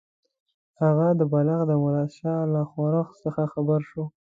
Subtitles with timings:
[0.81, 4.03] هغه د بلخ د مراد شاه له ښورښ څخه خبر شو.